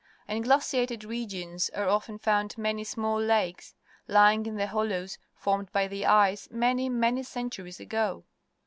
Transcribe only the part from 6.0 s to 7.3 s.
ice many, many